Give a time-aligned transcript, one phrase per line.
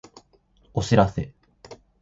[0.73, 1.31] お知らせ